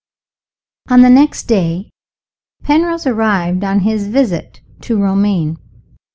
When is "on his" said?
3.63-4.07